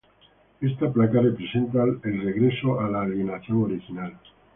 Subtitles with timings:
[0.63, 4.17] Ésta placa representa el regreso a la alineación original.